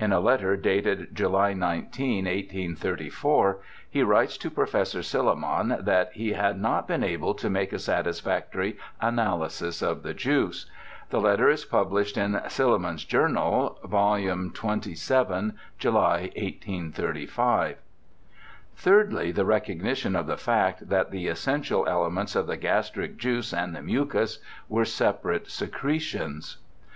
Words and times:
In 0.00 0.10
a 0.12 0.18
letter 0.18 0.56
dated 0.56 1.14
July 1.14 1.52
19, 1.52 2.24
1834, 2.24 3.60
he 3.88 4.02
writes 4.02 4.36
to 4.38 4.50
Professor 4.50 5.00
Silliman 5.00 5.76
that 5.84 6.10
he 6.12 6.32
had 6.32 6.60
not 6.60 6.88
been 6.88 7.04
able 7.04 7.34
to 7.34 7.48
make 7.48 7.72
a 7.72 7.78
satisfactory 7.78 8.78
analysis 9.00 9.80
of 9.80 10.02
the 10.02 10.12
juice. 10.12 10.66
The 11.10 11.20
letter 11.20 11.48
is 11.48 11.64
pub 11.64 11.92
lished 11.92 12.16
in 12.16 12.40
Silliman' 12.50 12.94
s 12.94 13.04
Journal, 13.04 13.78
vol. 13.84 14.16
xxvii, 14.18 15.52
July, 15.78 16.20
1835. 16.34 17.76
Thirdly, 18.74 19.30
the 19.30 19.44
recognition 19.44 20.16
of 20.16 20.26
the 20.26 20.36
fact 20.36 20.88
that 20.88 21.12
the 21.12 21.28
essential 21.28 21.86
elements 21.86 22.34
of 22.34 22.48
the 22.48 22.56
gastric 22.56 23.16
juice 23.18 23.54
and 23.54 23.76
the 23.76 23.82
mucus 23.82 24.40
were 24.68 24.84
separate 24.84 25.48
secretions. 25.48 26.56